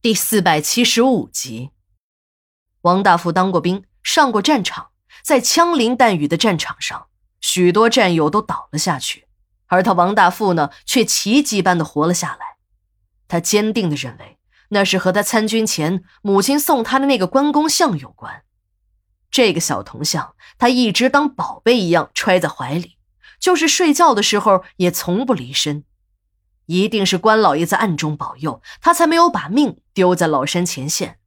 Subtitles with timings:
[0.00, 1.72] 第四百七十五集，
[2.82, 4.90] 王大富当过兵，上过战场，
[5.24, 7.08] 在枪林弹雨的战场上，
[7.40, 9.26] 许多战友都倒了下去，
[9.66, 12.58] 而他王大富呢，却奇迹般的活了下来。
[13.26, 14.38] 他坚定的认为，
[14.68, 18.44] 那是和他参军前母亲送他的那个关公像有关。
[19.32, 22.98] 这个小铜像，他一直当宝贝一样揣在怀里，
[23.40, 25.82] 就是睡觉的时候也从不离身。
[26.68, 31.18] 一定是关老爷在暗中保佑他，才没有把命丢在老山前线。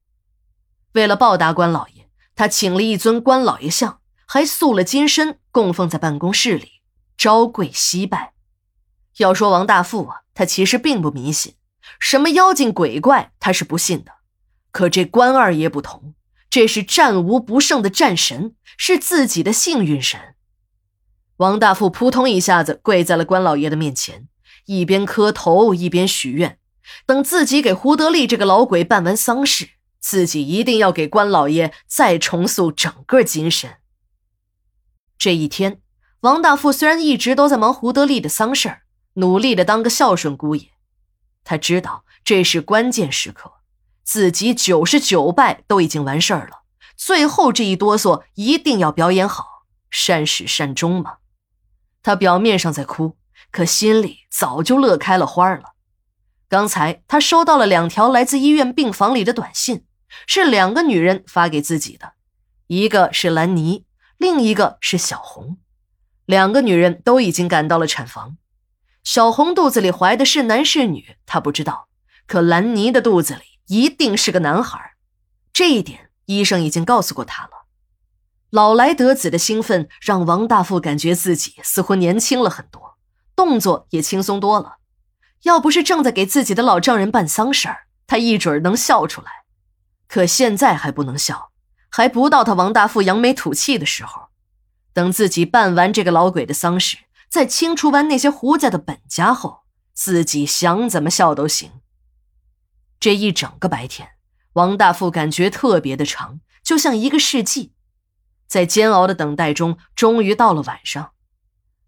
[0.94, 6.82] 为了报答关老爷，他请了一尊关老爷像，还塑了金身供奉在办公室里，
[7.18, 8.34] 朝跪夕拜。
[9.18, 11.56] 要说王大富啊，他其实并不迷信，
[12.00, 14.12] 什么妖精鬼怪他是不信的。
[14.72, 16.14] 可这关二爷不同，
[16.52, 20.36] 这是战无不胜的战神，是自己的幸运神。
[21.38, 24.28] 王大富扑通一下子跪在了关老爷的面前。
[24.72, 26.58] 一边磕头一边许愿，
[27.06, 33.80] 等自己给胡德利这个老鬼办完丧事，自己一定要给关老爷再重塑整个精神。
[35.18, 35.82] 这一天，
[36.22, 38.84] 王大富虽然一直都在忙胡德利的丧事儿，
[39.16, 40.70] 努力的当个孝顺姑爷，
[41.44, 43.52] 他知道这是关键时刻，
[44.04, 46.62] 自己九十九拜都已经完事儿了，
[46.96, 51.18] 最后这一哆嗦一定要表演好，善始善终嘛。
[52.02, 53.18] 他表面上在哭。
[53.50, 55.74] 可心里早就乐开了花了。
[56.48, 59.86] 刚才他收到了两条来自医院病房里的短信，
[60.28, 62.14] 是两个女人发给自己的，
[62.68, 63.86] 一个是兰妮，
[64.18, 65.58] 另一个是小红。
[66.26, 68.38] 两个女人都已经赶到了产房。
[69.04, 71.88] 小红肚子里怀的是男是女，她不知道，
[72.28, 74.94] 可兰妮的肚子里一定是个男孩，
[75.52, 77.66] 这一点医生已经告诉过她了。
[78.50, 82.91] 老来得子的兴奋让王大富感觉自己似乎年轻了很多。
[83.42, 84.78] 动作也轻松多了，
[85.42, 89.32] 要不是正在给自己的老丈人办丧事儿，他一准能笑出来。
[90.08, 91.50] 可现在还不能笑，
[91.90, 94.28] 还不到他王大富扬眉吐气的时候。
[94.94, 96.98] 等自己办完这个老鬼的丧事，
[97.30, 99.62] 再清除完那些胡家的本家后，
[99.96, 101.72] 自己想怎么笑都行。
[103.00, 104.10] 这一整个白天，
[104.54, 107.74] 王大富感觉特别的长，就像一个世纪。
[108.48, 111.14] 在煎熬的等待中，终于到了晚上。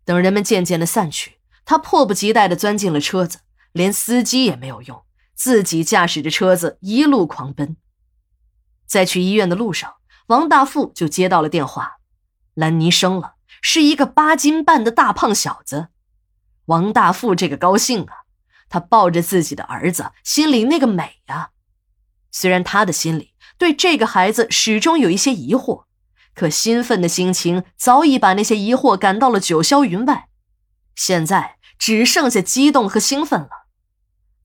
[0.05, 1.37] 等人们渐渐的散去。
[1.65, 3.39] 他迫不及待地钻进了车子，
[3.71, 5.03] 连司机也没有用，
[5.33, 7.77] 自己驾驶着车子一路狂奔。
[8.85, 9.95] 在去医院的路上，
[10.27, 11.97] 王大富就接到了电话，
[12.53, 15.87] 兰妮生了，是一个八斤半的大胖小子。
[16.65, 18.23] 王大富这个高兴啊，
[18.69, 21.49] 他抱着自己的儿子，心里那个美呀。
[22.31, 25.85] 虽然他的心里对这个孩子始终有一些疑惑，
[26.35, 30.29] 可兴奋的心情早已把那些疑惑赶到了九霄云外。
[30.95, 33.49] 现在只剩下激动和兴奋了。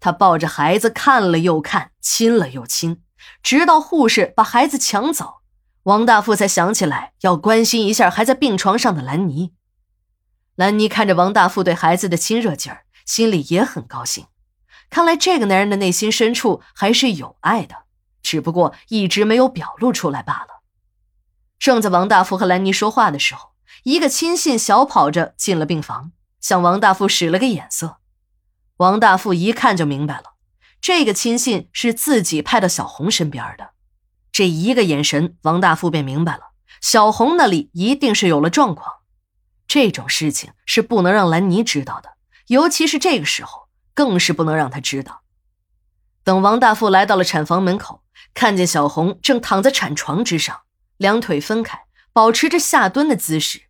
[0.00, 3.02] 他抱着孩子看了又看，亲了又亲，
[3.42, 5.42] 直到护士把孩子抢走，
[5.82, 9.52] 王大富才想起来要关心一下还在病床上的兰妮。
[10.54, 14.26] 兰妮看着王大富对孩子的亲热劲儿，心里也很高兴。
[14.90, 17.84] 看来这个男人的内心深处还是有爱的，
[18.22, 20.62] 只不过一直没有表露出来罢了。
[21.58, 23.50] 正在王大富和兰妮说话的时候，
[23.82, 26.12] 一个亲信小跑着进了病房。
[26.40, 27.98] 向王大富使了个眼色，
[28.76, 30.34] 王大富一看就明白了，
[30.80, 33.70] 这个亲信是自己派到小红身边的。
[34.30, 38.98] 这一个眼神，王大富便明白了，小红那里一定是有了状况。
[39.66, 42.10] 这种事情是不能让兰妮知道的，
[42.46, 45.22] 尤其是这个时候，更是不能让她知道。
[46.24, 50.60] 等王大富来到了产房门口，看见小红正躺在产床之上，
[50.96, 53.67] 两腿分开，保持着下蹲的姿势。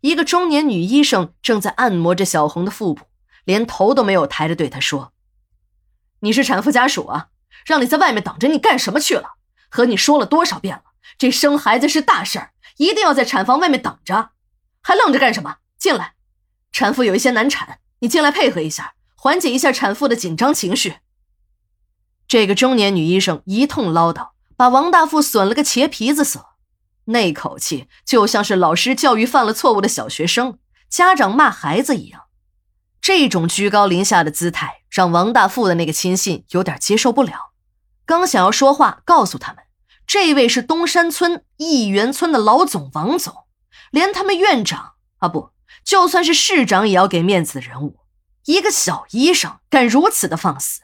[0.00, 3.06] 一个中年女医生正在按摩着小红的腹部，
[3.44, 5.12] 连头都没有抬着，对她说
[6.20, 7.28] ：“你是产妇家属啊，
[7.66, 9.34] 让你在外面等着，你干什么去了？
[9.68, 10.82] 和你说了多少遍了，
[11.18, 14.30] 这生孩子是大事儿，一定要在产房外面等着，
[14.82, 15.56] 还愣着干什么？
[15.76, 16.14] 进来，
[16.70, 20.98] 产妇有一些难产，你进来配合一下，缓解一下产妇的紧张情绪。”
[22.28, 26.46] 这个中年女医生一通唠叨，把王大富损了个茄皮子色。
[27.08, 30.58] 那口气就像是老师教育犯了错误的小学生，
[30.90, 32.24] 家长骂孩子一样。
[33.00, 37.52] 这种居高临下的姿态让王大富的那个亲信有点接受不了。
[38.04, 39.64] 刚想要说话，告诉他们
[40.06, 43.34] 这位是东山村义园村的老总王总，
[43.90, 45.52] 连他们院长啊不，
[45.82, 48.00] 就算是市长也要给面子的人物，
[48.44, 50.82] 一个小医生敢如此的放肆。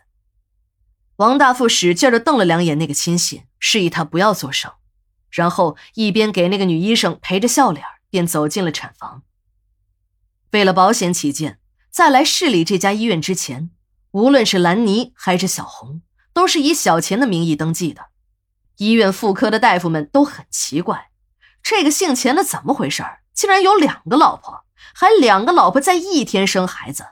[1.16, 4.72] 王大富使劲的瞪了两眼那个亲信，示意他不要作声。
[5.34, 9.22] 然后一边给那个女医生陪着笑脸，便走进了产房。
[10.52, 11.58] 为了保险起见，
[11.90, 13.70] 在来市里这家医院之前，
[14.12, 16.02] 无论是兰妮还是小红，
[16.32, 18.06] 都是以小钱的名义登记的。
[18.76, 21.10] 医院妇科的大夫们都很奇怪，
[21.60, 24.64] 这个姓钱的怎么回事竟然有两个老婆，
[24.94, 27.06] 还两个老婆在一天生孩子。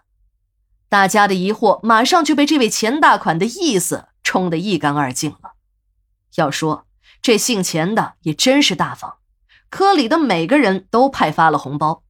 [0.88, 5.54] 大家的疑惑马上就被这位钱大款的意思冲得一干二净了。
[6.36, 6.86] 要说
[7.22, 9.18] 这姓钱的也真是大方，
[9.70, 12.02] 科里的每个人都派发了红包。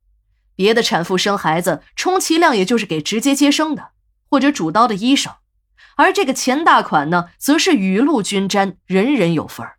[0.56, 3.90] 别的产妇生孩子，充其量也就是给直接接生的
[4.30, 5.34] 或者主刀的医生，
[5.96, 9.76] 而这个钱大款呢，则是雨露均沾，人人有份儿。